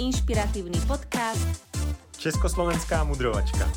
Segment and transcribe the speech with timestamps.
[0.00, 1.68] inšpiratívny podcast
[2.16, 3.68] Československá mudrovačka.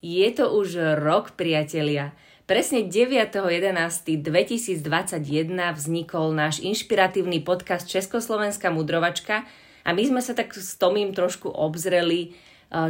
[0.00, 2.16] Je to už rok, priatelia.
[2.48, 4.80] Presne 9.11.2021
[5.76, 9.44] vznikol náš inšpiratívny podcast Československá mudrovačka
[9.84, 12.32] a my sme sa tak s Tomím trošku obzreli,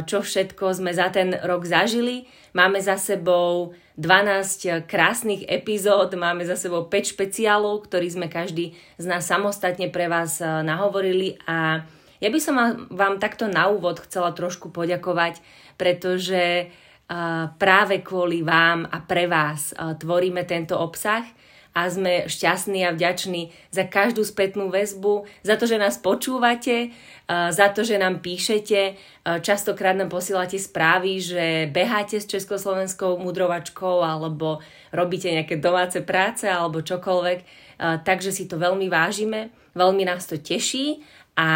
[0.09, 2.25] čo všetko sme za ten rok zažili.
[2.55, 9.05] Máme za sebou 12 krásnych epizód, máme za sebou 5 špeciálov, ktorý sme každý z
[9.07, 11.87] nás samostatne pre vás eh, nahovorili a
[12.23, 12.55] ja by som
[12.95, 15.39] vám takto na úvod chcela trošku poďakovať,
[15.79, 16.67] pretože eh,
[17.55, 21.23] práve kvôli vám a pre vás eh, tvoríme tento obsah
[21.75, 26.95] a sme šťastní a vďační za každú spätnú väzbu, za to, že nás počúvate,
[27.27, 28.95] za to, že nám píšete.
[29.43, 34.63] Častokrát nám posielate správy, že beháte s československou mudrovačkou alebo
[34.95, 37.39] robíte nejaké domáce práce alebo čokoľvek.
[38.07, 41.03] Takže si to veľmi vážime, veľmi nás to teší
[41.35, 41.49] a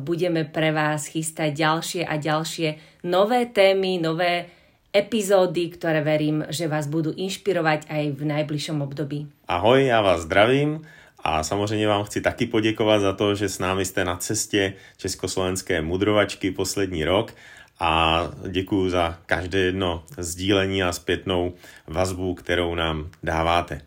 [0.00, 2.68] budeme pre vás chystať ďalšie a ďalšie
[3.04, 4.48] nové témy, nové
[4.92, 9.26] epizódy, ktoré verím, že vás budú inšpirovať aj v najbližšom období.
[9.48, 10.84] Ahoj, já vás zdravím
[11.24, 15.82] a samozřejmě vám chci taky poděkovat za to, že s námi jste na cestě Československé
[15.82, 17.34] mudrovačky poslední rok
[17.80, 21.52] a děkuji za každé jedno sdílení a zpětnou
[21.86, 23.80] vazbu, kterou nám dáváte.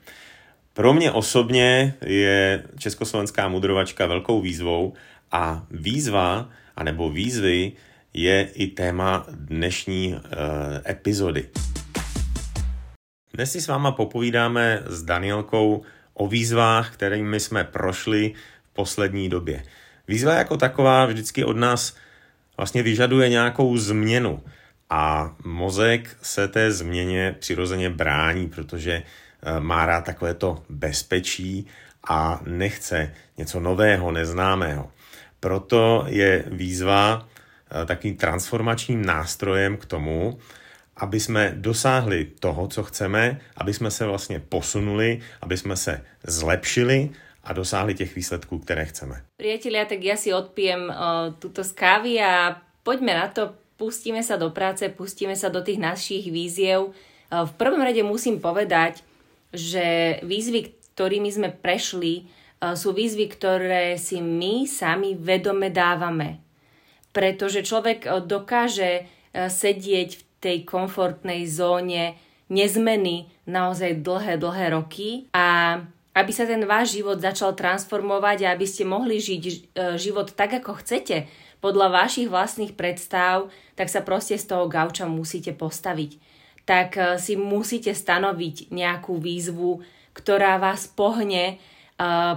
[0.74, 4.94] Pro mě osobně je Československá mudrovačka velkou výzvou
[5.32, 7.72] a výzva, anebo výzvy
[8.16, 10.20] je i téma dnešní uh,
[10.88, 11.50] epizody.
[13.34, 19.64] Dnes si s váma popovídáme s Danielkou o výzvách, kterými jsme prošli v poslední době.
[20.08, 21.96] Výzva jako taková vždycky od nás
[22.58, 24.44] vlastně vyžaduje nějakou změnu
[24.90, 31.68] a mozek se té změně přirozeně brání, protože eh, má rád takové to bezpečí
[32.10, 34.92] a nechce něco nového, neznámého.
[35.40, 37.35] Proto je výzva Eh,
[37.70, 40.38] takým transformačním nástrojem k tomu,
[40.96, 47.10] aby jsme dosáhli toho, co chceme, aby jsme se vlastně posunuli, aby jsme se zlepšili
[47.44, 49.22] a dosáhli těch výsledků, které chceme.
[49.38, 54.40] Priatelia, tak ja si odpijem uh, túto z kávy a poďme na to, pustíme sa
[54.40, 56.90] do práce, pustíme sa do tých našich víziev.
[57.30, 59.06] Uh, v prvom rade musím povedať,
[59.54, 62.26] že výzvy, ktorými sme prešli,
[62.74, 66.45] sú výzvy, ktoré si my sami vedome dávame
[67.16, 72.20] pretože človek eh, dokáže eh, sedieť v tej komfortnej zóne
[72.52, 75.80] nezmeny naozaj dlhé, dlhé roky a
[76.16, 79.56] aby sa ten váš život začal transformovať a aby ste mohli žiť eh,
[79.96, 81.32] život tak, ako chcete,
[81.64, 86.22] podľa vašich vlastných predstav, tak sa proste z toho gauča musíte postaviť.
[86.66, 89.82] Tak si musíte stanoviť nejakú výzvu,
[90.14, 91.58] ktorá vás pohne,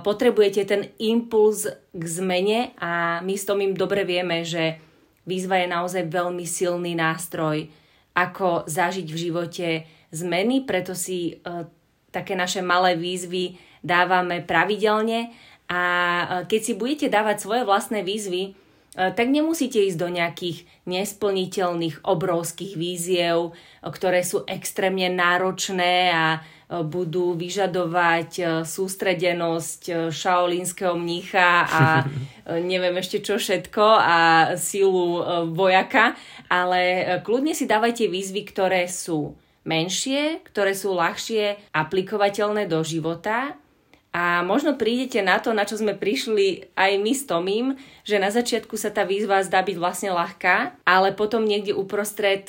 [0.06, 4.78] potrebujete ten impuls k zmene a my s tom im dobre vieme, že
[5.26, 7.66] výzva je naozaj veľmi silný nástroj,
[8.14, 9.68] ako zažiť v živote
[10.14, 11.68] zmeny, preto si uh,
[12.08, 15.30] také naše malé výzvy dávame pravidelne.
[15.68, 20.64] A uh, keď si budete dávať svoje vlastné výzvy, uh, tak nemusíte ísť do nejakých
[20.88, 23.52] nesplniteľných obrovských víziev,
[23.84, 26.24] ktoré sú extrémne náročné a
[26.68, 34.18] budú vyžadovať e, sústredenosť e, šaolínskeho mnícha a e, neviem ešte čo všetko a
[34.60, 35.24] sílu
[35.56, 36.12] vojaka,
[36.52, 39.32] ale kľudne si dávajte výzvy, ktoré sú
[39.64, 43.56] menšie, ktoré sú ľahšie aplikovateľné do života.
[44.08, 47.66] A možno prídete na to, na čo sme prišli aj my s Tomím,
[48.08, 52.48] že na začiatku sa tá výzva zdá byť vlastne ľahká, ale potom niekde uprostred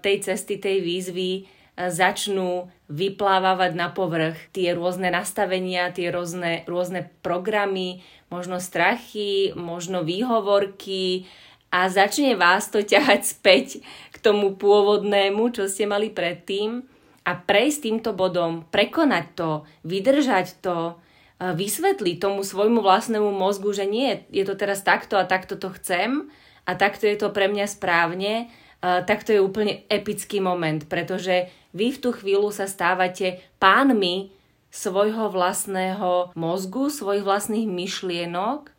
[0.00, 1.50] tej cesty, tej výzvy
[1.88, 11.24] začnú vyplávať na povrch tie rôzne nastavenia, tie rôzne, rôzne programy, možno strachy, možno výhovorky.
[11.70, 13.66] A začne vás to ťahať späť
[14.10, 16.84] k tomu pôvodnému, čo ste mali predtým.
[17.24, 19.50] A prejsť týmto bodom, prekonať to,
[19.86, 20.98] vydržať to,
[21.40, 26.28] vysvetliť tomu svojmu vlastnému mozgu, že nie, je to teraz takto a takto to chcem
[26.68, 31.94] a takto je to pre mňa správne, tak to je úplne epický moment, pretože vy
[31.94, 34.30] v tú chvíľu sa stávate pánmi
[34.70, 38.70] svojho vlastného mozgu, svojich vlastných myšlienok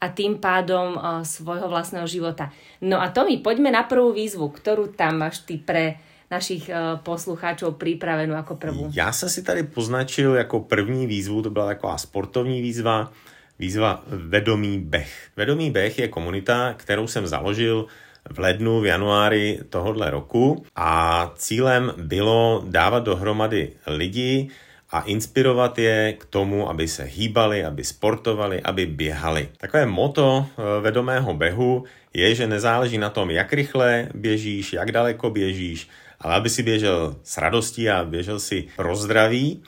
[0.00, 2.52] a tým pádom uh, svojho vlastného života.
[2.80, 6.00] No a Tomi, poďme na prvú výzvu, ktorú tam máš ty pre
[6.32, 8.82] našich uh, poslucháčov pripravenú ako prvú.
[8.92, 13.12] Já jsem si tady poznačil jako první výzvu, to byla taková sportovní výzva,
[13.58, 15.12] výzva Vedomý beh.
[15.36, 17.86] Vedomý beh je komunita, kterou jsem založil
[18.30, 24.48] v lednu, v januári tohohle roku a cílem bylo dávat dohromady lidi
[24.90, 29.48] a inspirovat je k tomu, aby se hýbali, aby sportovali, aby běhali.
[29.58, 31.84] Takové moto eh, vedomého behu
[32.14, 35.88] je, že nezáleží na tom, jak rychle běžíš, jak daleko běžíš,
[36.20, 39.62] ale aby si běžel s radostí a běžel si pro zdraví.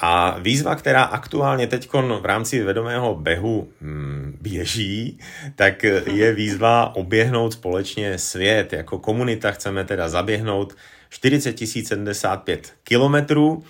[0.00, 1.88] A výzva, která aktuálně teď
[2.20, 5.18] v rámci vedomého behu hmm, běží,
[5.56, 8.72] tak je výzva oběhnout společně svět.
[8.72, 10.76] Jako komunita chceme teda zaběhnout
[11.08, 11.58] 40
[12.12, 13.64] 075 kilometrů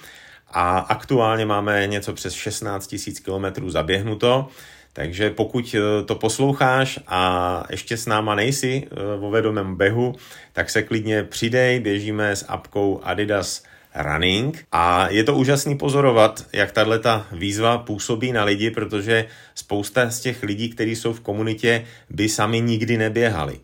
[0.50, 4.48] a aktuálně máme něco přes 16 000 kilometrů zaběhnuto.
[4.92, 10.14] Takže pokud eh, to posloucháš a ještě s náma nejsi eh, vo vedomém behu,
[10.52, 13.62] tak se klidně přidej, běžíme s apkou Adidas
[13.94, 19.24] running a je to úžasný pozorovat, jak tahle ta výzva působí na lidi, protože
[19.54, 23.60] spousta z těch lidí, kteří jsou v komunitě, by sami nikdy neběhali.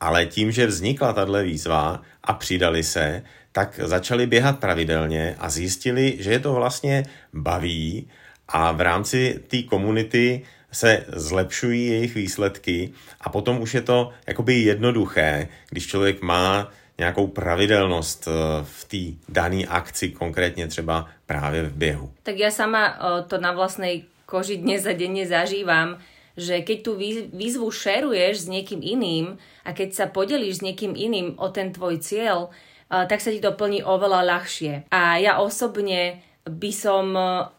[0.00, 3.22] Ale tím, že vznikla tahle výzva a přidali se,
[3.52, 7.02] tak začali běhat pravidelně a zjistili, že je to vlastně
[7.32, 8.08] baví
[8.48, 10.42] a v rámci té komunity
[10.72, 12.90] se zlepšují jejich výsledky
[13.20, 19.32] a potom už je to jakoby jednoduché, když člověk má nějakou pravidelnost eh, v té
[19.32, 22.12] dané akci, konkrétně třeba právě v běhu.
[22.22, 26.02] Tak ja sama eh, to na vlastnej koži dnes a denne zažívam,
[26.36, 26.92] že keď tú
[27.32, 32.02] výzvu šeruješ s niekým iným a keď sa podelíš s niekým iným o ten tvoj
[32.02, 32.50] cieľ,
[32.90, 34.90] eh, tak sa ti to plní oveľa ľahšie.
[34.90, 37.12] A ja osobne by som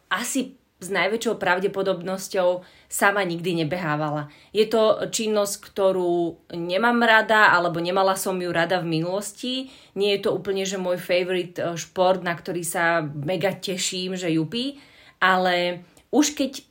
[0.10, 4.32] asi s najväčšou pravdepodobnosťou sama nikdy nebehávala.
[4.56, 9.68] Je to činnosť, ktorú nemám rada, alebo nemala som ju rada v minulosti.
[10.00, 14.32] Nie je to úplne, že môj favorite eh, šport, na ktorý sa mega teším, že
[14.32, 14.80] jupí,
[15.20, 16.64] ale už keď e,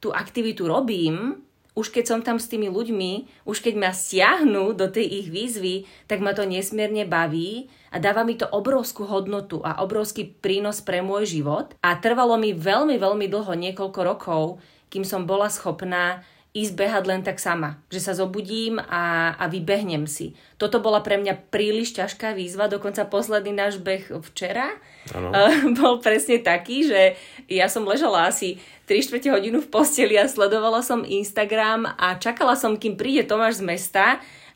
[0.00, 4.92] tú aktivitu robím, už keď som tam s tými ľuďmi, už keď ma stiahnu do
[4.92, 9.80] tej ich výzvy, tak ma to nesmierne baví a dáva mi to obrovskú hodnotu a
[9.80, 11.72] obrovský prínos pre môj život.
[11.80, 14.60] A trvalo mi veľmi, veľmi dlho, niekoľko rokov,
[14.92, 16.20] kým som bola schopná
[16.52, 17.80] ísť behať len tak sama.
[17.88, 20.36] Že sa zobudím a, a vybehnem si.
[20.60, 24.76] Toto bola pre mňa príliš ťažká výzva, dokonca posledný náš beh včera
[25.16, 25.32] ano.
[25.80, 27.16] bol presne taký, že
[27.48, 32.52] ja som ležala asi 3 čtvrte hodinu v posteli a sledovala som Instagram a čakala
[32.52, 34.04] som, kým príde Tomáš z mesta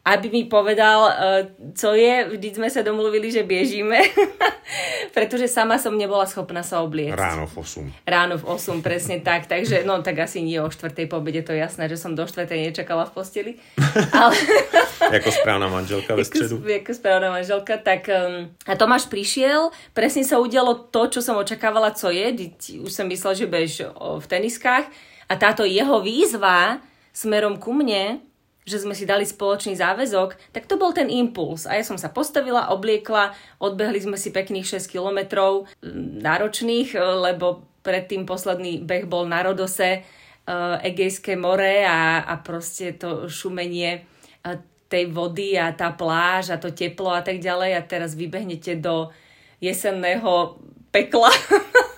[0.07, 1.13] aby mi povedal, uh,
[1.75, 2.31] co je.
[2.31, 3.99] Vždy sme sa domluvili, že biežíme,
[5.17, 7.19] pretože sama som nebola schopná sa obliecť.
[7.19, 8.07] Ráno v 8.
[8.07, 9.51] Ráno v 8, presne tak.
[9.51, 10.95] Takže, no tak asi nie o 4.
[11.11, 12.47] po obede, to je jasné, že som do 4.
[12.47, 13.53] nečakala v posteli.
[14.15, 14.39] Ale...
[15.11, 16.63] ako správna manželka ve stredu.
[16.63, 21.35] Ako, ako správna manželka, tak um, a Tomáš prišiel, presne sa udialo to, čo som
[21.35, 22.55] očakávala, co je.
[22.79, 24.87] Už som myslela, že bež v teniskách.
[25.27, 26.79] A táto jeho výzva
[27.11, 28.23] smerom ku mne
[28.67, 31.71] že sme si dali spoločný záväzok, tak to bol ten impuls.
[31.71, 33.31] A ja som sa postavila, obliekla,
[33.63, 35.71] odbehli sme si pekných 6 kilometrov
[36.21, 42.99] náročných, e, lebo predtým posledný beh bol na Rodose, uh, Egejské more a, a proste
[42.99, 44.03] to šumenie
[44.43, 44.59] uh,
[44.91, 47.79] tej vody a tá pláž a to teplo a tak ďalej.
[47.79, 49.15] A teraz vybehnete do
[49.63, 50.59] jesenného
[50.91, 51.31] pekla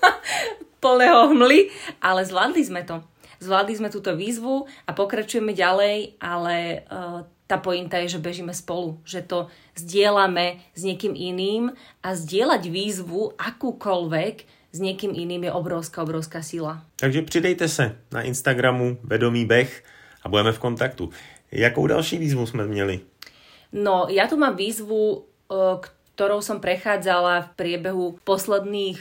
[0.85, 1.73] plného hmly,
[2.05, 3.01] ale zvládli sme to
[3.39, 9.01] zvládli sme túto výzvu a pokračujeme ďalej, ale uh, tá pointa je, že bežíme spolu,
[9.09, 9.49] že to
[9.79, 11.73] zdieľame s niekým iným
[12.05, 14.37] a zdieľať výzvu akúkoľvek
[14.69, 16.85] s niekým iným je obrovská, obrovská sila.
[17.01, 19.73] Takže přidejte se na Instagramu Vedomý beh
[20.23, 21.11] a budeme v kontaktu.
[21.53, 23.01] Jakou další výzvu jsme měli?
[23.73, 25.77] No, ja tu mám výzvu, eh,
[26.17, 28.97] ktorou som prechádzala v priebehu posledných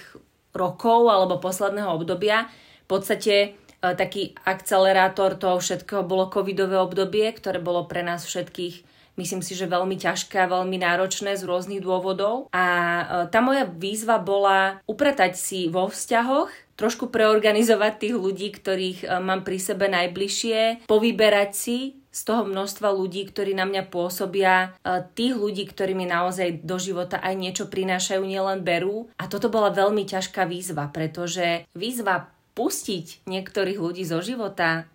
[0.51, 2.51] rokov alebo posledného obdobia.
[2.83, 8.97] V podstate E, taký akcelerátor toho všetkého bolo covidové obdobie, ktoré bolo pre nás všetkých
[9.17, 12.47] myslím si, že veľmi ťažké a veľmi náročné z rôznych dôvodov.
[12.53, 13.03] A e,
[13.33, 19.41] tá moja výzva bola upratať si vo vzťahoch, trošku preorganizovať tých ľudí, ktorých e, mám
[19.41, 21.77] pri sebe najbližšie, povyberať si
[22.13, 24.73] z toho množstva ľudí, ktorí na mňa pôsobia,
[25.13, 29.05] tých ľudí, ktorí mi naozaj do života aj niečo prinášajú, nielen berú.
[29.21, 34.89] A toto bola veľmi ťažká výzva, pretože výzva pustiť niektorých ľudí zo života,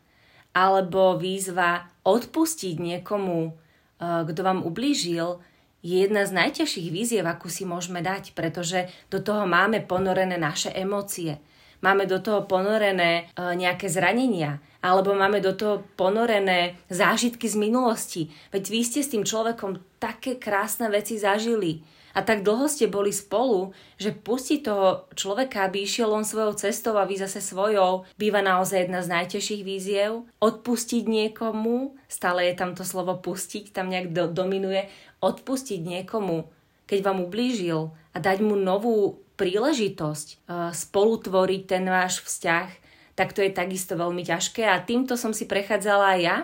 [0.50, 5.38] alebo výzva odpustiť niekomu, eh, kto vám ublížil,
[5.82, 10.70] je jedna z najťažších výziev, akú si môžeme dať, pretože do toho máme ponorené naše
[10.70, 11.42] emócie.
[11.82, 18.22] Máme do toho ponorené eh, nejaké zranenia, alebo máme do toho ponorené zážitky z minulosti.
[18.50, 23.08] Veď vy ste s tým človekom také krásne veci zažili a tak dlho ste boli
[23.08, 28.44] spolu, že pustiť toho človeka, aby išiel on svojou cestou a vy zase svojou, býva
[28.44, 30.28] naozaj jedna z najtežších víziev.
[30.38, 34.92] Odpustiť niekomu, stále je tam to slovo pustiť, tam nejak do, dominuje,
[35.24, 36.48] odpustiť niekomu,
[36.84, 40.44] keď vám ublížil a dať mu novú príležitosť
[40.76, 42.81] spolutvoriť ten váš vzťah,
[43.12, 44.64] tak to je takisto veľmi ťažké.
[44.64, 46.36] A týmto som si prechádzala aj ja.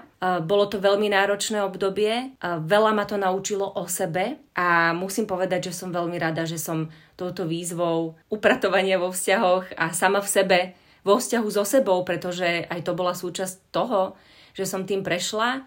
[0.45, 4.37] Bolo to veľmi náročné obdobie, veľa ma to naučilo o sebe.
[4.53, 9.91] A musím povedať, že som veľmi rada, že som touto výzvou upratovania vo vzťahoch a
[9.97, 10.59] sama v sebe,
[11.03, 14.13] vo vzťahu so sebou, pretože aj to bola súčasť toho,
[14.53, 15.65] že som tým prešla.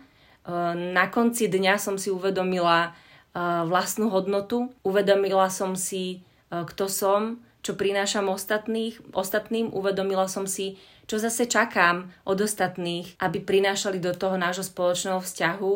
[0.78, 2.94] Na konci dňa som si uvedomila
[3.66, 11.22] vlastnú hodnotu, uvedomila som si, kto som, čo prinášam ostatných, ostatným, uvedomila som si, čo
[11.22, 15.74] zase čakám od ostatných, aby prinášali do toho nášho spoločného vzťahu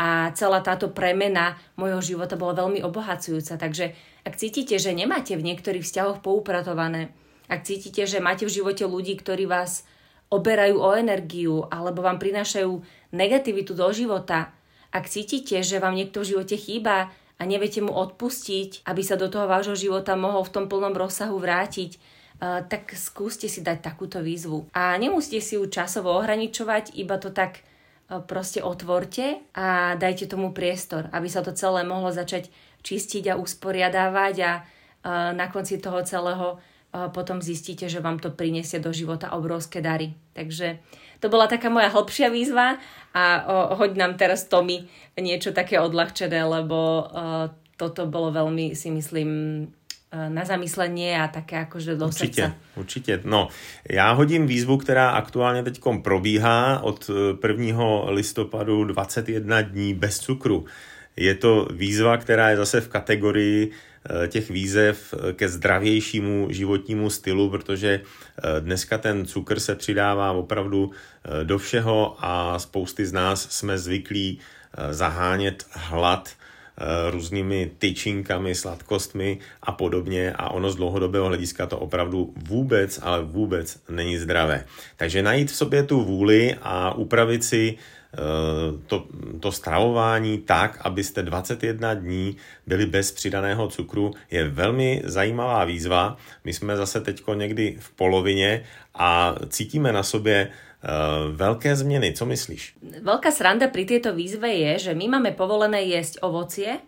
[0.00, 3.60] a celá táto premena môjho života bola veľmi obohacujúca.
[3.60, 3.92] Takže
[4.24, 7.12] ak cítite, že nemáte v niektorých vzťahoch poupratované,
[7.50, 9.82] ak cítite, že máte v živote ľudí, ktorí vás
[10.30, 12.70] oberajú o energiu alebo vám prinášajú
[13.10, 14.54] negativitu do života,
[14.94, 19.26] ak cítite, že vám niekto v živote chýba a neviete mu odpustiť, aby sa do
[19.26, 21.98] toho vášho života mohol v tom plnom rozsahu vrátiť,
[22.40, 24.72] tak skúste si dať takúto výzvu.
[24.72, 30.56] A nemusíte si ju časovo ohraničovať, iba to tak uh, proste otvorte a dajte tomu
[30.56, 32.48] priestor, aby sa to celé mohlo začať
[32.80, 36.56] čistiť a usporiadávať a uh, na konci toho celého
[36.90, 40.10] potom zistíte, že vám to prinesie do života obrovské dary.
[40.34, 40.82] Takže
[41.22, 42.82] to bola taká moja hlbšia výzva
[43.14, 43.22] a
[43.78, 47.06] hoď nám teraz Tomi niečo také odľahčené, lebo
[47.78, 49.30] toto bolo veľmi, si myslím,
[50.28, 52.56] na zamyslenie a také akože do určitě, srdca.
[52.76, 53.48] Určitě, No,
[53.90, 57.10] já hodím výzvu, která aktuálně teď probíhá od
[57.48, 57.84] 1.
[57.84, 60.64] E, listopadu 21 dní bez cukru.
[61.16, 63.72] Je to výzva, která je zase v kategorii
[64.08, 70.90] Eh, těch výzev ke zdravějšímu životnímu stylu, protože eh, dneska ten cukr se přidává opravdu
[70.90, 74.38] eh, do všeho a spousty z nás jsme zvyklí
[74.90, 76.28] zahánět hlad
[77.10, 83.78] různými tyčinkami, sladkostmi a podobně a ono z dlouhodobého hlediska to opravdu vůbec, ale vůbec
[83.88, 84.64] není zdravé.
[84.96, 87.76] Takže najít v sobě tu vůli a upravit si
[88.10, 89.06] Eh, to,
[89.40, 96.16] to stravování tak, abyste 21 dní byli bez přidaného cukru, je velmi zajímavá výzva.
[96.44, 100.50] My jsme zase teď někdy v polovině a cítíme na sobě
[101.36, 102.80] veľké zmeny, co myslíš?
[103.04, 106.80] Veľká sranda pri tejto výzve je, že my máme povolené jesť ovocie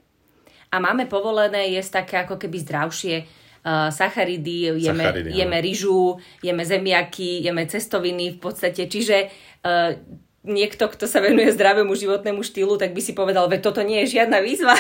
[0.72, 6.64] a máme povolené jesť také ako keby zdravšie uh, sacharidy, jeme, sacharidy, jeme ryžu, jeme
[6.64, 8.88] zemiaky, jeme cestoviny v podstate.
[8.88, 9.28] Čiže
[9.61, 9.92] uh,
[10.40, 14.16] niekto, kto sa venuje zdravému životnému štýlu, tak by si povedal, že toto nie je
[14.16, 14.72] žiadna výzva.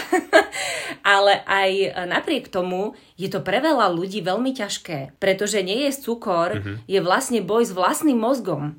[1.04, 6.56] Ale aj napriek tomu je to pre veľa ľudí veľmi ťažké, pretože nie je cukor,
[6.56, 6.76] mm-hmm.
[6.88, 8.78] je vlastne boj s vlastným mozgom.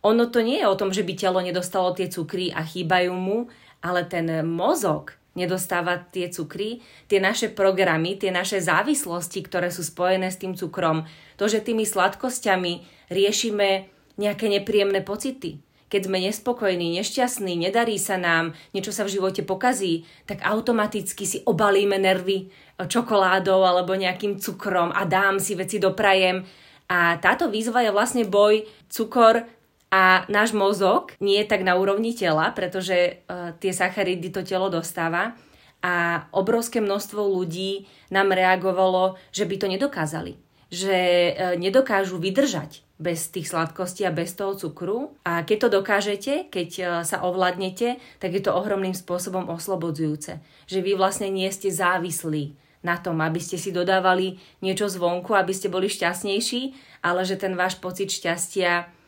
[0.00, 3.52] Ono to nie je o tom, že by telo nedostalo tie cukry a chýbajú mu,
[3.84, 10.32] ale ten mozog nedostáva tie cukry, tie naše programy, tie naše závislosti, ktoré sú spojené
[10.32, 11.06] s tým cukrom,
[11.38, 13.86] to, že tými sladkosťami riešime
[14.18, 20.06] nejaké nepríjemné pocity, keď sme nespokojní, nešťastní, nedarí sa nám, niečo sa v živote pokazí,
[20.22, 26.46] tak automaticky si obalíme nervy čokoládou alebo nejakým cukrom a dám si veci doprajem.
[26.90, 29.46] A táto výzva je vlastne boj cukor
[29.90, 34.70] a náš mozog nie je tak na úrovni tela, pretože uh, tie sacharidy to telo
[34.70, 35.34] dostáva
[35.82, 40.38] a obrovské množstvo ľudí nám reagovalo, že by to nedokázali.
[40.70, 45.18] Že uh, nedokážu vydržať bez tých sladkostí a bez toho cukru.
[45.26, 50.36] A keď to dokážete, keď e, sa ovládnete, tak je to ohromným spôsobom oslobodzujúce.
[50.68, 52.52] Že vy vlastne nie ste závislí
[52.84, 57.56] na tom, aby ste si dodávali niečo zvonku, aby ste boli šťastnejší, ale že ten
[57.56, 58.99] váš pocit šťastia uh,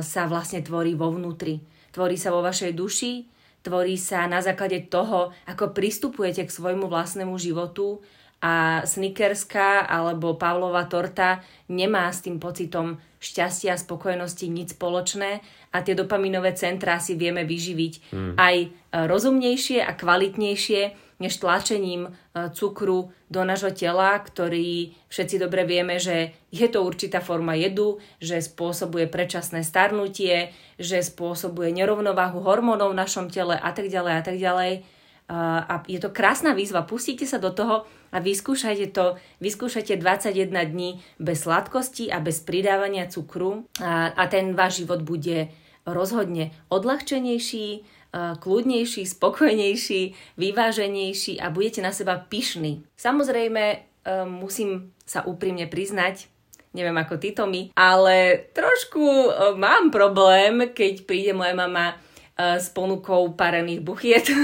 [0.00, 1.60] sa vlastne tvorí vo vnútri.
[1.90, 3.26] Tvorí sa vo vašej duši,
[3.66, 8.00] tvorí sa na základe toho, ako pristupujete k svojmu vlastnému životu
[8.40, 15.44] a snickerská alebo Pavlova torta nemá s tým pocitom šťastia a spokojnosti nič spoločné
[15.76, 18.32] a tie dopaminové centrá si vieme vyživiť mm.
[18.40, 18.56] aj
[18.96, 22.10] rozumnejšie a kvalitnejšie než tlačením e,
[22.56, 28.40] cukru do nášho tela, ktorý všetci dobre vieme, že je to určitá forma jedu, že
[28.40, 30.50] spôsobuje predčasné starnutie,
[30.80, 34.72] že spôsobuje nerovnováhu hormónov v našom tele a tak ďalej a tak ďalej
[35.30, 36.82] a je to krásna výzva.
[36.82, 39.14] Pustite sa do toho a vyskúšajte to.
[39.38, 45.54] Vyskúšajte 21 dní bez sladkosti a bez pridávania cukru a, a ten váš život bude
[45.86, 52.82] rozhodne odľahčenejší, kľudnejší, spokojnejší, vyváženejší a budete na seba pyšní.
[52.98, 53.78] Samozrejme, e,
[54.26, 56.26] musím sa úprimne priznať,
[56.74, 61.94] neviem ako ty mi, ale trošku e, mám problém, keď príde moja mama
[62.40, 64.32] s ponukou parených buchiet.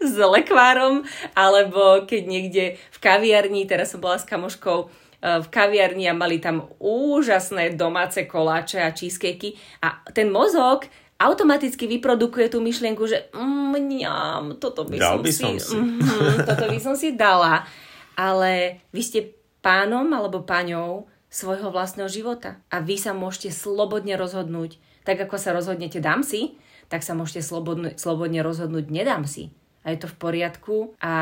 [0.00, 1.04] s lekvárom,
[1.36, 4.88] alebo keď niekde v kaviarni, teraz som bola s kamoškou
[5.20, 9.52] v kaviarni a mali tam úžasné domáce koláče a cheesecakey
[9.84, 10.88] a ten mozog
[11.20, 15.76] automaticky vyprodukuje tú myšlienku, že mňam, toto by Dal som by si, som si.
[15.76, 17.68] Mm, toto by som si dala.
[18.16, 19.20] Ale vy ste
[19.60, 22.58] pánom alebo páňou svojho vlastného života.
[22.72, 24.80] A vy sa môžete slobodne rozhodnúť.
[25.04, 26.56] Tak ako sa rozhodnete dám si,
[26.88, 29.52] tak sa môžete slobodne, slobodne rozhodnúť nedám si.
[29.80, 31.14] A je to v poriadku a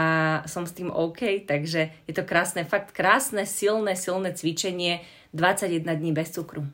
[0.51, 6.11] som s tým OK, takže je to krásne, fakt krásne, silné, silné cvičenie 21 dní
[6.11, 6.67] bez cukru.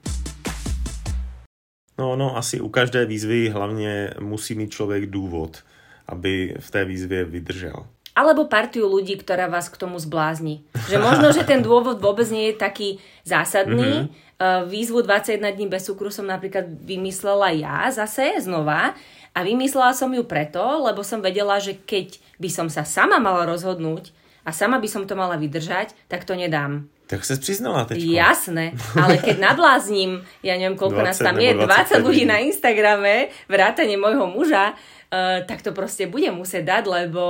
[1.98, 5.62] No, no, asi u každé výzvy hlavně musí mít člověk důvod,
[6.06, 7.86] aby v té výzvě vydržel.
[8.14, 10.62] Alebo partiu ľudí, ktorá vás k tomu zblázni.
[10.86, 12.88] Že možno, že ten dôvod vôbec nie je taký
[13.26, 14.06] zásadný.
[14.06, 14.70] Mm-hmm.
[14.70, 18.94] Výzvu 21 dní bez cukru som napríklad vymyslela ja zase znova
[19.34, 23.50] a vymyslela som ju preto, lebo som vedela, že keď by som sa sama mala
[23.50, 24.14] rozhodnúť
[24.46, 26.86] a sama by som to mala vydržať, tak to nedám.
[27.04, 28.00] Tak sa přiznala teď.
[28.00, 32.40] Jasné, ale keď nablázním, ja neviem, koľko 20 nás tam je, nebo 20 ľudí na
[32.40, 37.24] Instagrame, vrátane môjho muža, uh, tak to proste bude musieť dať, lebo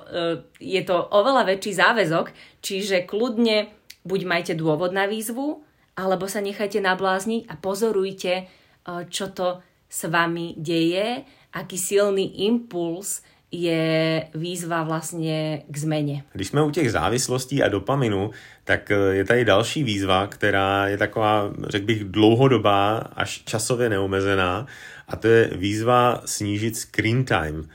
[0.00, 2.32] uh, je to oveľa väčší záväzok,
[2.64, 3.68] čiže kľudne
[4.08, 5.60] buď majte dôvod na výzvu,
[5.92, 9.60] alebo sa nechajte nablázniť a pozorujte, uh, čo to
[9.92, 13.20] s vami deje, aký silný impuls
[13.52, 16.22] je výzva vlastně k změně.
[16.32, 18.30] Když jsme u těch závislostí a dopaminu,
[18.64, 24.66] tak eh, je tady další výzva, která je taková, řekl bych, dlouhodobá, až časově neomezená,
[25.08, 27.68] a to je výzva snížit screen time.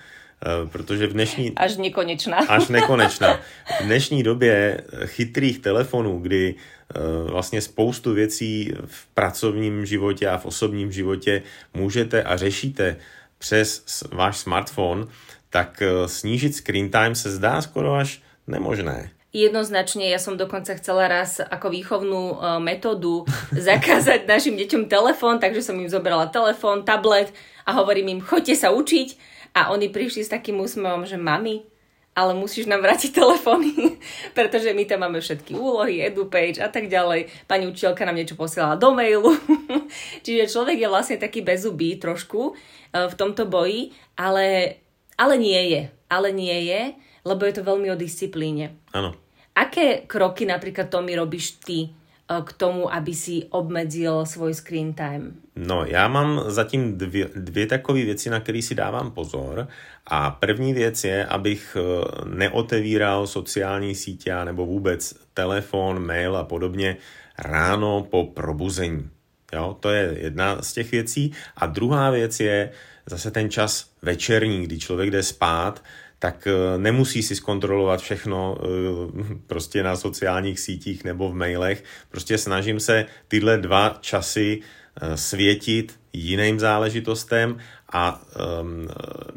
[0.46, 2.38] Eh, Protože v dnešní, Až nekonečná.
[2.50, 3.34] až nekonečná.
[3.82, 7.00] V dnešní době chytrých telefonů, kdy eh,
[7.32, 11.42] vlastně spoustu věcí v pracovním životě a v osobním životě
[11.74, 12.96] můžete a řešíte
[13.38, 15.08] přes váš smartphone,
[15.53, 19.13] tak eh, snížit screen time se zdá skoro až nemožné.
[19.33, 25.65] Jednoznačne, ja som dokonca chcela raz ako výchovnú e, metódu zakázať našim deťom telefón, takže
[25.65, 27.34] som im zobrala telefón, tablet
[27.65, 29.17] a hovorím im, choďte sa učiť
[29.58, 31.65] a oni prišli s takým úsmevom, že mami,
[32.13, 33.97] ale musíš nám vrátiť telefóny,
[34.38, 37.34] pretože my tam máme všetky úlohy, edupage a tak ďalej.
[37.49, 39.34] Pani učiteľka nám niečo posielala do mailu.
[40.25, 44.78] Čiže človek je vlastne taký bezubý trošku e, v tomto boji, ale,
[45.23, 45.81] ale nie je.
[46.12, 48.75] Ale nie je, lebo je to veľmi o disciplíne.
[48.91, 49.15] Ano.
[49.55, 51.89] Aké kroky napríklad Tomi robíš ty e,
[52.27, 55.39] k tomu, aby si obmedzil svoj screen time?
[55.55, 59.67] No, já mám zatím dvě, dvě takové věci, na které si dávám pozor.
[60.07, 66.97] A první věc je, abych eh, neotevíral sociální sítě nebo vůbec telefon, mail a podobně
[67.38, 69.09] ráno po probuzení.
[69.53, 71.31] Jo, to je jedna z těch věcí.
[71.57, 72.69] A druhá věc je
[73.06, 75.84] zase ten čas večerní, kdy člověk jde spát,
[76.20, 81.84] tak eh, nemusí si zkontrolovat všechno eh, prostě na sociálních sítích nebo v mailech.
[82.12, 87.58] Prostě snažím se tyhle dva časy eh, světit jiným záležitostem
[87.94, 88.22] a
[88.62, 88.88] um,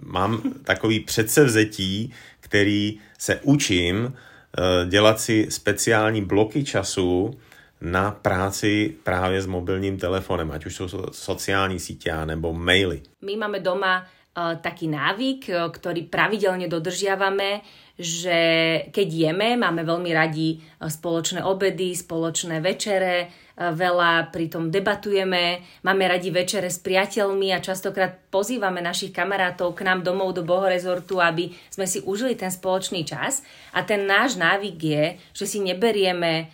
[0.02, 7.38] mám takový předsevzetí, který se učím uh, dělat si speciální bloky času
[7.86, 13.02] na práci právě s mobilním telefonem, ať už jsou so- sociální sítě nebo maily.
[13.22, 17.62] My máme doma uh, taký návyk, uh, ktorý pravidelne dodržiavame,
[17.96, 18.38] že
[18.92, 26.28] keď jeme, máme veľmi radi uh, spoločné obedy, spoločné večere, veľa pritom debatujeme, máme radi
[26.28, 31.88] večere s priateľmi a častokrát pozývame našich kamarátov k nám domov do Bohorezortu, aby sme
[31.88, 33.40] si užili ten spoločný čas.
[33.72, 36.52] A ten náš návyk je, že si neberieme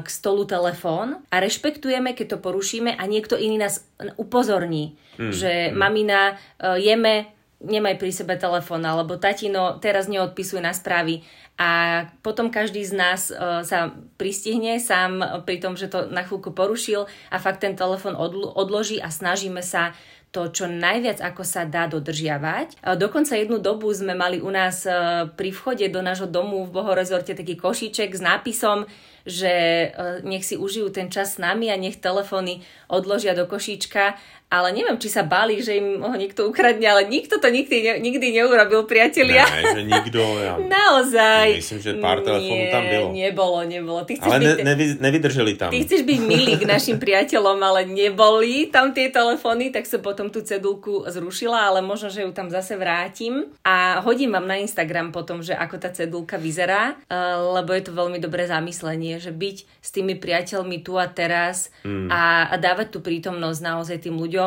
[0.00, 3.82] k stolu telefón a rešpektujeme, keď to porušíme a niekto iný nás
[4.14, 5.74] upozorní, mm, že mm.
[5.74, 11.26] mamina, uh, jeme, nemaj pri sebe telefón, alebo tatino, teraz neodpisuj na správy.
[11.58, 16.54] A potom každý z nás uh, sa pristihne sám pri tom, že to na chvíľku
[16.54, 19.98] porušil a fakt ten telefón odl- odloží a snažíme sa
[20.30, 22.86] to, čo najviac ako sa dá dodržiavať.
[22.86, 24.94] A Dokonca jednu dobu sme mali u nás e,
[25.34, 28.86] pri vchode do nášho domu v Bohorezorte taký košíček s nápisom,
[29.26, 29.90] že e,
[30.24, 34.16] nech si užijú ten čas s nami a nech telefóny odložia do košíčka.
[34.50, 37.92] Ale neviem, či sa báli, že im ho niekto ukradne, ale nikto to nikdy, ne,
[38.02, 39.46] nikdy neurobil, priatelia.
[39.46, 41.46] Ne, že nikdo, já Naozaj.
[41.54, 43.06] myslím, že pár telefónů tam bylo.
[43.14, 44.00] Nebolo, nebolo.
[44.04, 45.70] Ty Ale byť, ne, nevy, nevydrželi tam.
[45.70, 50.34] Ty chceš byť milý k našim priateľom, ale neboli tam tie telefóny, tak som potom
[50.34, 55.14] tú cedulku zrušila, ale možno, že ju tam zase vrátim a hodím vám na Instagram
[55.14, 57.14] potom, že ako tá cedulka vyzerá, eh,
[57.54, 62.08] lebo je to veľmi dobré zamyslenie, že byť s tými priateľmi tu a teraz Hmm.
[62.12, 64.39] a, a dávať tú prítomnosť naozaj tým ľuďom,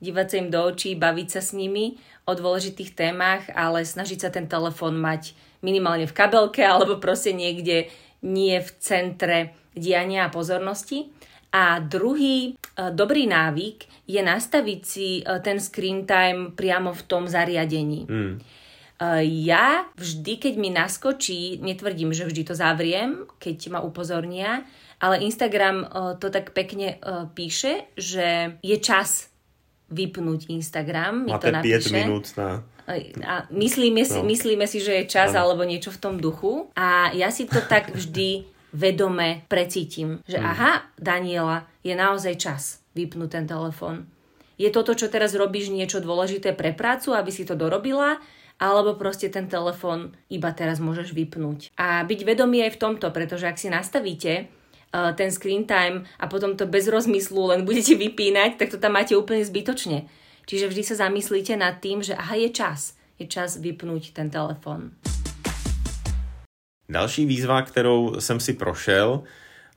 [0.00, 1.96] dívať sa im do očí, baviť sa s nimi
[2.28, 5.32] o dôležitých témach, ale snažiť sa ten telefón mať
[5.64, 7.88] minimálne v kabelke alebo proste niekde
[8.24, 11.12] nie v centre diania a pozornosti.
[11.56, 17.24] A druhý e, dobrý návyk je nastaviť si e, ten screen time priamo v tom
[17.30, 18.04] zariadení.
[18.04, 18.36] Mm.
[19.28, 24.64] Ja vždy, keď mi naskočí, netvrdím, že vždy to zavriem, keď ma upozornia,
[24.96, 25.86] ale Instagram
[26.20, 26.96] to tak pekne
[27.36, 29.28] píše, že je čas
[29.92, 31.30] vypnúť Instagram.
[31.30, 32.64] Máte to 5 minút na...
[33.26, 34.22] A myslíme, si, no.
[34.22, 35.50] myslíme si, že je čas ano.
[35.50, 36.70] alebo niečo v tom duchu.
[36.78, 40.46] A ja si to tak vždy vedome precítim, že hmm.
[40.46, 42.62] aha, Daniela, je naozaj čas
[42.94, 44.06] vypnúť ten telefón.
[44.56, 48.22] Je toto, čo teraz robíš, niečo dôležité pre prácu, aby si to dorobila,
[48.56, 51.76] alebo proste ten telefón iba teraz môžeš vypnúť.
[51.76, 54.48] A byť vedomý aj v tomto, pretože ak si nastavíte
[55.16, 59.16] ten screen time a potom to bez rozmyslu len budete vypínať, tak to tam máte
[59.18, 60.08] úplne zbytočne.
[60.46, 62.94] Čiže vždy sa zamyslíte nad tým, že aha, je čas.
[63.18, 64.94] Je čas vypnúť ten telefón.
[66.88, 69.26] Další výzva, kterou jsem si prošel,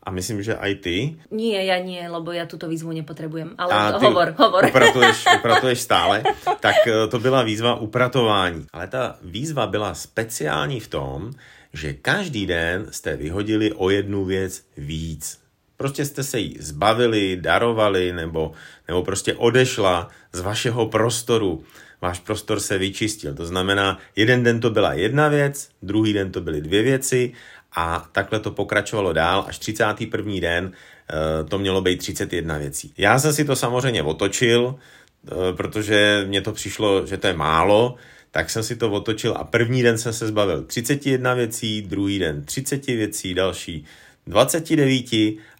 [0.03, 1.19] a myslím, že aj ty.
[1.29, 3.59] Nie, ja nie, lebo ja túto výzvu nepotrebujem.
[3.59, 4.63] Ale a hovor, hovor.
[4.65, 6.23] Upratuješ, upratuješ stále.
[6.59, 8.65] Tak e, to byla výzva upratování.
[8.73, 11.31] Ale ta výzva byla speciální v tom,
[11.73, 15.39] že každý den jste vyhodili o jednu věc víc.
[15.77, 18.51] Prostě jste se jí zbavili, darovali, nebo,
[18.87, 21.63] nebo prostě odešla z vašeho prostoru
[22.01, 23.33] váš prostor se vyčistil.
[23.33, 27.33] To znamená, jeden den to byla jedna věc, druhý den to byly dvě věci
[27.75, 30.33] a takhle to pokračovalo dál, až 31.
[30.39, 32.93] den eh, to mělo být 31 věcí.
[32.97, 37.95] Já jsem si to samozřejmě otočil, eh, protože mně to přišlo, že to je málo,
[38.31, 42.45] tak jsem si to otočil a první den jsem se zbavil 31 věcí, druhý den
[42.45, 43.85] 30 věcí, další
[44.27, 45.05] 29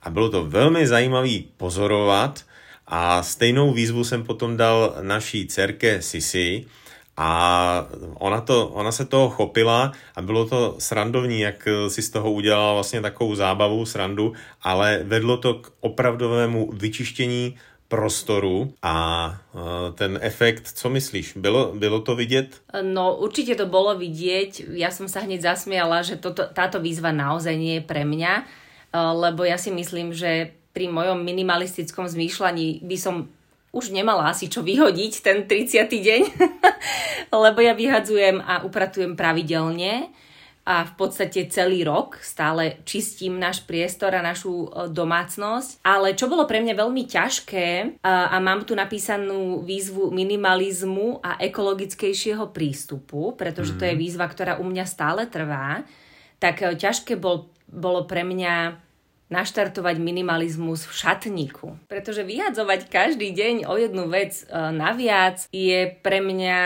[0.02, 2.46] a bylo to velmi zajímavý pozorovat
[2.88, 6.66] a stejnou výzvu jsem potom dal naší dcerke Sisi,
[7.22, 12.32] a ona, to, ona se toho chopila a bylo to srandovní, jak si z toho
[12.32, 17.56] udělala vlastně takovou zábavu, srandu, ale vedlo to k opravdovému vyčištění
[17.90, 18.96] prostoru a
[19.34, 22.62] e, ten efekt, co myslíš, bylo, bylo to vidět?
[22.82, 27.58] No určite to bolo vidieť, ja som sa hneď zasmiala, že toto, táto výzva naozaj
[27.58, 28.44] nie je pre mňa, e,
[28.94, 33.26] lebo ja si myslím, že pri mojom minimalistickom zmýšľaní by som
[33.74, 35.90] už nemala asi čo vyhodiť ten 30.
[35.90, 36.22] deň,
[37.44, 40.14] lebo ja vyhadzujem a upratujem pravidelne
[40.68, 45.82] a v podstate celý rok stále čistím náš priestor a našu e, domácnosť.
[45.82, 47.68] Ale čo bolo pre mňa veľmi ťažké
[48.04, 54.02] a, a mám tu napísanú výzvu minimalizmu a ekologickejšieho prístupu, pretože to je mhm.
[54.02, 55.88] výzva, ktorá u mňa stále trvá,
[56.38, 58.89] tak e, ťažké bol, bolo pre mňa
[59.30, 61.68] naštartovať minimalizmus v šatníku.
[61.86, 66.60] Pretože vyhadzovať každý deň o jednu vec e, naviac je pre mňa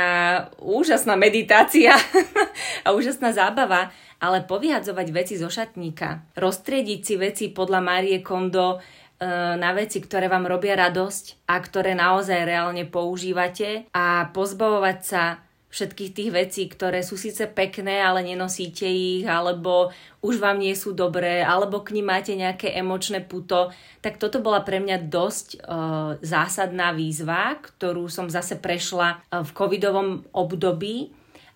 [0.64, 2.00] úžasná meditácia
[2.88, 3.92] a úžasná zábava,
[4.24, 9.28] ale povyhadzovať veci zo šatníka, roztriediť si veci podľa Marie Kondo e,
[9.60, 15.43] na veci, ktoré vám robia radosť a ktoré naozaj reálne používate a pozbavovať sa
[15.74, 19.90] všetkých tých vecí, ktoré sú síce pekné, ale nenosíte ich, alebo
[20.22, 23.74] už vám nie sú dobré, alebo k ním máte nejaké emočné puto,
[24.06, 29.50] tak toto bola pre mňa dosť uh, zásadná výzva, ktorú som zase prešla uh, v
[29.50, 31.10] covidovom období.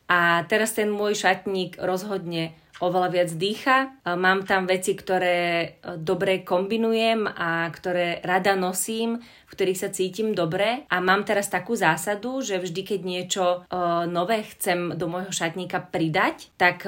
[0.07, 3.77] A teraz ten môj šatník rozhodne oveľa viac dýcha.
[4.05, 5.67] Mám tam veci, ktoré e,
[5.97, 10.85] dobre kombinujem a ktoré rada nosím, v ktorých sa cítim dobre.
[10.87, 15.81] A mám teraz takú zásadu, že vždy, keď niečo uh, nové chcem do môjho šatníka
[15.89, 16.85] pridať, tak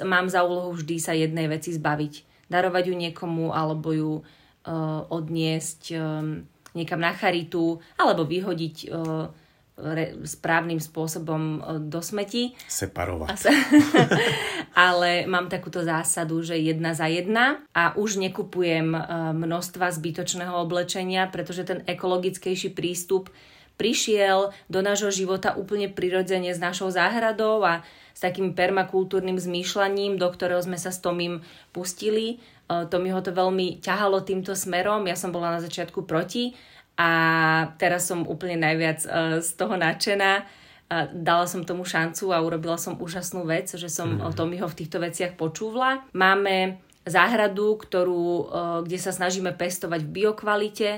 [0.00, 2.48] mám za úlohu vždy sa jednej veci zbaviť.
[2.48, 4.12] Darovať ju niekomu alebo ju
[5.10, 5.94] odniesť
[6.74, 8.90] niekam na charitu alebo vyhodiť
[9.76, 12.56] re, správnym spôsobom e, do smeti.
[12.66, 13.28] Separovať.
[13.36, 13.52] Sa,
[14.88, 19.00] ale mám takúto zásadu, že jedna za jedna a už nekupujem e,
[19.36, 23.28] množstva zbytočného oblečenia, pretože ten ekologickejší prístup
[23.76, 27.84] prišiel do nášho života úplne prirodzene s našou záhradou a
[28.16, 31.44] s takým permakultúrnym zmýšľaním, do ktorého sme sa s Tomím
[31.76, 32.40] pustili.
[32.64, 36.56] E, Tomi ho to veľmi ťahalo týmto smerom, ja som bola na začiatku proti,
[36.96, 37.10] a
[37.76, 40.42] teraz som úplne najviac uh, z toho nadšená.
[40.88, 44.32] Uh, dala som tomu šancu a urobila som úžasnú vec, že som mm-hmm.
[44.32, 46.08] Tomiho v týchto veciach počúvla.
[46.16, 48.44] Máme záhradu, ktorú, uh,
[48.80, 50.90] kde sa snažíme pestovať v biokvalite.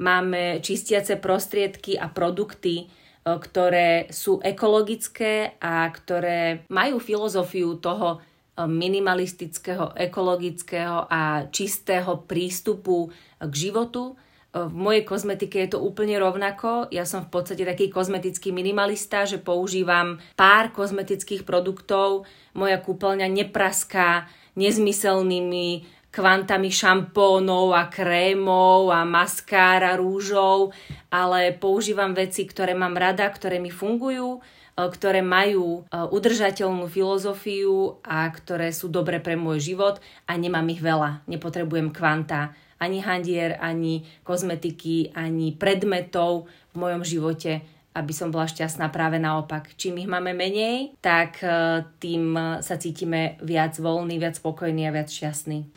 [0.00, 2.88] Máme čistiace prostriedky a produkty,
[3.22, 8.18] ktoré sú ekologické a ktoré majú filozofiu toho
[8.58, 14.18] minimalistického, ekologického a čistého prístupu k životu
[14.52, 16.92] v mojej kozmetike je to úplne rovnako.
[16.92, 22.28] Ja som v podstate taký kozmetický minimalista, že používam pár kozmetických produktov.
[22.52, 24.28] Moja kúpeľňa nepraská
[24.60, 30.76] nezmyselnými kvantami šampónov a krémov a maskára, rúžov,
[31.08, 34.40] ale používam veci, ktoré mám rada, ktoré mi fungujú, e,
[34.76, 40.84] ktoré majú e, udržateľnú filozofiu a ktoré sú dobre pre môj život a nemám ich
[40.84, 41.24] veľa.
[41.24, 47.62] Nepotrebujem kvanta ani handier, ani kozmetiky, ani predmetov v mojom živote,
[47.94, 49.78] aby som bola šťastná práve naopak.
[49.78, 55.12] Čím ich máme menej, tak e, tým sa cítime viac voľný, viac spokojný a viac
[55.12, 55.70] šťastný.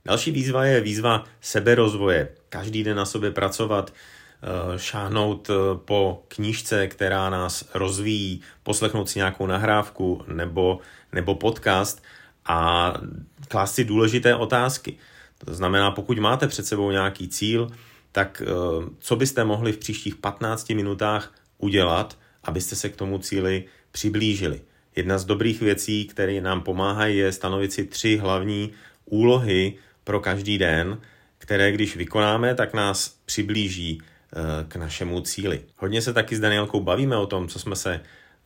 [0.00, 2.34] Další výzva je výzva seberozvoje.
[2.48, 9.18] Každý den na sobě pracovat, e, šáhnout e, po knížce, která nás rozvíjí, poslechnout si
[9.18, 10.80] nějakou nahrávku nebo,
[11.12, 12.02] nebo podcast
[12.48, 12.92] a
[13.48, 14.96] klást si důležité otázky.
[15.44, 17.70] To znamená, pokud máte před sebou nějaký cíl,
[18.12, 18.50] tak eh,
[18.98, 24.60] co byste mohli v příštích 15 minutách udělat, abyste se k tomu cíli přiblížili.
[24.96, 28.72] Jedna z dobrých věcí, které nám pomáhají, je stanovit si tři hlavní
[29.04, 29.74] úlohy
[30.04, 31.00] pro každý den,
[31.38, 35.60] které když vykonáme, tak nás přiblíží eh, k našemu cíli.
[35.76, 38.00] Hodně se taky s Danielkou bavíme o tom, co jsme se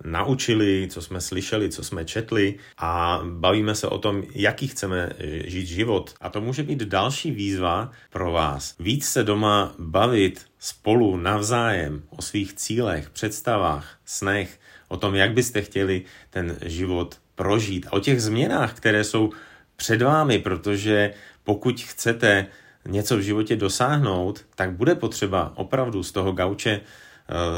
[0.05, 5.51] naučili, co jsme slyšeli, co jsme četli a bavíme se o tom, jaký chceme e,
[5.51, 6.15] žít život.
[6.21, 8.75] A to může být další výzva pro vás.
[8.79, 15.63] Víc se doma bavit spolu navzájem o svých cílech, představách, snech, o tom, jak byste
[15.63, 19.31] chtěli ten život prožít a o těch změnách, které jsou
[19.77, 22.47] před vámi, protože pokud chcete
[22.89, 26.81] něco v životě dosáhnout, tak bude potřeba opravdu z toho gauče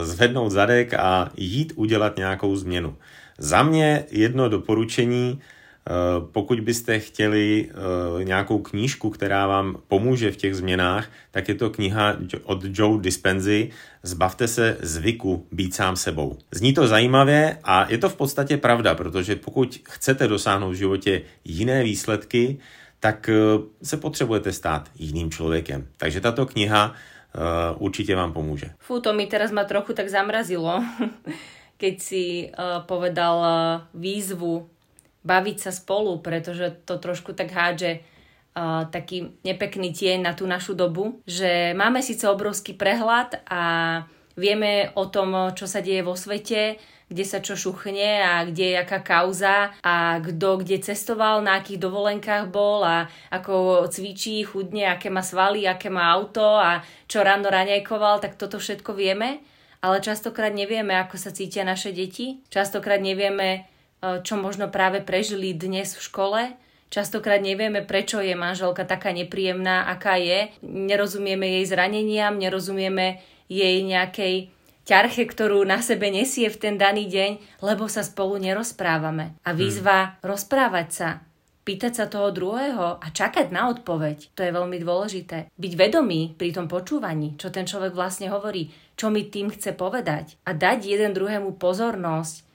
[0.02, 2.96] zvednout zadek a jít udělat nějakou změnu.
[3.38, 5.90] Za mě jedno doporučení, eh,
[6.32, 11.70] pokud byste chtěli eh, nějakou knížku, která vám pomůže v těch změnách, tak je to
[11.70, 13.70] kniha od Joe Dispensy
[14.02, 16.38] Zbavte se zvyku být sám sebou.
[16.50, 21.22] Zní to zajímavě a je to v podstatě pravda, protože pokud chcete dosáhnout v životě
[21.44, 22.58] jiné výsledky,
[23.00, 23.30] tak
[23.82, 25.86] se potřebujete stát jiným člověkem.
[25.96, 26.94] Takže tato kniha
[27.36, 28.72] uh, určite vám pomôže.
[28.80, 30.80] Fú, to mi teraz ma trochu tak zamrazilo,
[31.82, 33.54] keď si uh, povedal uh,
[33.92, 34.66] výzvu
[35.26, 38.00] baviť sa spolu, pretože to trošku tak hádže
[38.88, 43.62] taký nepekný tieň na tú našu dobu, že máme síce obrovský prehľad a
[44.32, 48.74] vieme o tom, čo sa deje vo svete, kde sa čo šuchne a kde je
[48.82, 55.06] jaká kauza a kto kde cestoval, na akých dovolenkách bol a ako cvičí, chudne, aké
[55.06, 59.38] má svaly, aké má auto a čo ráno raňajkoval, tak toto všetko vieme.
[59.86, 62.42] Ale častokrát nevieme, ako sa cítia naše deti.
[62.50, 63.70] Častokrát nevieme,
[64.02, 66.40] e, čo možno práve prežili dnes v škole.
[66.90, 70.50] Častokrát nevieme, prečo je manželka taká nepríjemná, aká je.
[70.66, 74.55] Nerozumieme jej zraneniam, nerozumieme jej nejakej
[74.86, 79.34] ťarche, ktorú na sebe nesie v ten daný deň, lebo sa spolu nerozprávame.
[79.42, 79.58] A hmm.
[79.58, 80.12] výzva hmm.
[80.22, 81.08] rozprávať sa,
[81.66, 84.30] pýtať sa toho druhého a čakať na odpoveď.
[84.38, 85.50] To je veľmi dôležité.
[85.58, 90.38] Byť vedomý pri tom počúvaní, čo ten človek vlastne hovorí, čo mi tým chce povedať
[90.46, 92.46] a dať jeden druhému pozornosť,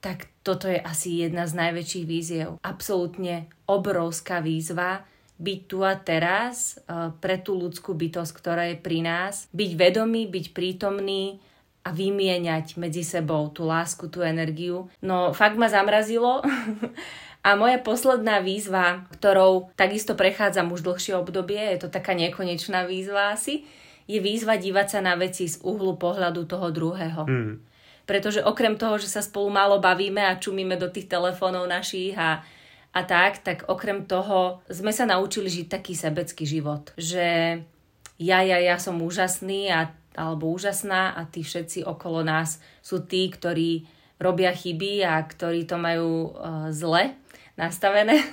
[0.00, 2.48] tak toto je asi jedna z najväčších víziev.
[2.64, 5.04] Absolútne obrovská výzva,
[5.40, 10.28] byť tu a teraz e, pre tú ľudskú bytosť, ktorá je pri nás, byť vedomý,
[10.28, 11.40] byť prítomný,
[11.80, 14.92] a vymieňať medzi sebou tú lásku, tú energiu.
[15.00, 16.44] No fakt ma zamrazilo
[17.46, 23.32] a moja posledná výzva, ktorou takisto prechádzam už dlhšie obdobie, je to taká nekonečná výzva
[23.32, 23.64] asi,
[24.04, 27.24] je výzva dívať sa na veci z uhlu pohľadu toho druhého.
[27.24, 27.54] Mm.
[28.04, 32.42] Pretože okrem toho, že sa spolu málo bavíme a čumíme do tých telefónov našich a,
[32.90, 36.90] a tak, tak okrem toho sme sa naučili žiť taký sebecký život.
[36.98, 37.26] Že
[38.20, 43.30] ja, ja, ja som úžasný a alebo úžasná a tí všetci okolo nás sú tí,
[43.30, 43.86] ktorí
[44.20, 47.16] robia chyby a ktorí to majú uh, zle
[47.56, 48.20] nastavené.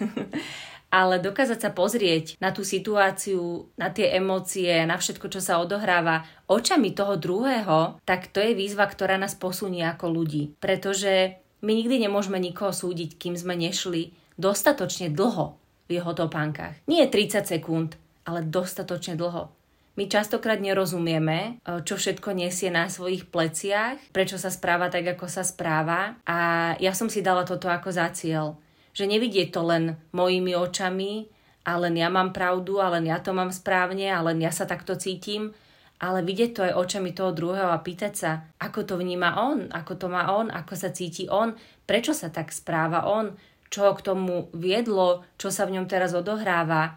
[0.88, 6.24] Ale dokázať sa pozrieť na tú situáciu, na tie emócie, na všetko, čo sa odohráva
[6.48, 10.56] očami toho druhého, tak to je výzva, ktorá nás posunie ako ľudí.
[10.63, 15.60] Pretože my nikdy nemôžeme nikoho súdiť, kým sme nešli dostatočne dlho
[15.92, 16.80] v jeho topánkach.
[16.88, 19.57] Nie 30 sekúnd, ale dostatočne dlho.
[19.98, 25.26] My častokrát nerozumieme, e, čo všetko nesie na svojich pleciach, prečo sa správa tak, ako
[25.26, 26.22] sa správa.
[26.30, 28.62] A ja som si dala toto ako za cieľ.
[28.94, 31.34] Že nevidieť to len mojimi očami,
[31.68, 34.64] a len ja mám pravdu, a len ja to mám správne, a len ja sa
[34.64, 35.52] takto cítim,
[36.00, 38.32] ale vidieť to aj očami toho druhého a pýtať sa,
[38.62, 42.56] ako to vníma on, ako to má on, ako sa cíti on, prečo sa tak
[42.56, 43.36] správa on,
[43.68, 46.96] čo ho k tomu viedlo, čo sa v ňom teraz odohráva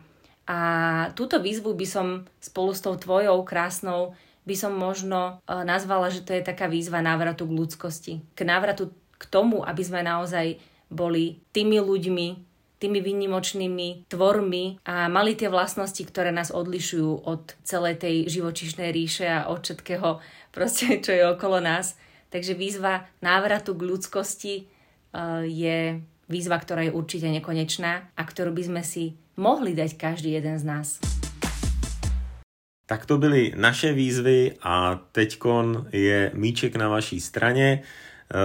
[0.51, 0.59] A
[1.15, 4.19] túto výzvu by som spolu s tou tvojou krásnou
[4.51, 8.13] by som možno e, nazvala, že to je taká výzva návratu k ľudskosti.
[8.35, 10.59] K návratu k tomu, aby sme naozaj
[10.91, 12.27] boli tými ľuďmi,
[12.83, 19.29] tými výnimočnými tvormi a mali tie vlastnosti, ktoré nás odlišujú od celej tej živočišnej ríše
[19.29, 20.19] a od všetkého,
[20.51, 21.95] proste, čo je okolo nás.
[22.35, 24.63] Takže výzva návratu k ľudskosti e,
[25.47, 25.79] je
[26.27, 30.65] výzva, ktorá je určite nekonečná a ktorú by sme si mohli dať každý jeden z
[30.65, 30.99] nás.
[32.87, 37.83] Tak to byly naše výzvy a teďkon je míček na vaší straně.
[37.83, 38.37] Eh,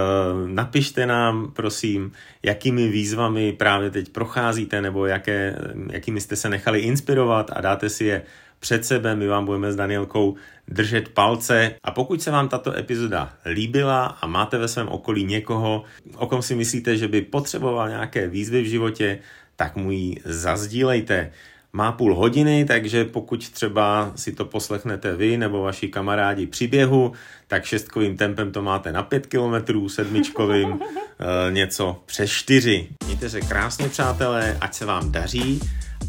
[0.48, 2.12] napište nám, prosím,
[2.44, 5.56] jakými výzvami právě teď procházíte nebo jaké,
[5.92, 8.22] jakými jste se nechali inspirovat a dáte si je
[8.60, 9.16] před sebe.
[9.16, 10.36] My vám budeme s Danielkou
[10.68, 11.76] držet palce.
[11.84, 15.84] A pokud se vám tato epizoda líbila a máte ve svém okolí někoho,
[16.16, 19.20] o kom si myslíte, že by potřeboval nějaké výzvy v životě,
[19.56, 21.32] tak mu ji zazdílejte
[21.76, 27.14] má půl hodiny, takže pokud třeba si to poslechnete vy nebo vaši kamarádi při běhu,
[27.48, 30.80] tak šestkovým tempem to máte na pět kilometrů, sedmičkovým
[31.50, 32.88] e, něco přes čtyři.
[33.06, 35.60] Mějte se krásně, přátelé, ať se vám daří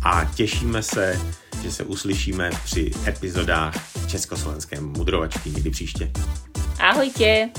[0.03, 1.21] a těšíme se,
[1.63, 3.75] že se uslyšíme při epizodách
[4.07, 6.11] Československé mudrovačky někdy příště.
[6.79, 7.51] Ahojte!